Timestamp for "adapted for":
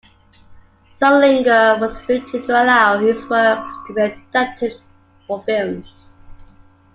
4.01-5.43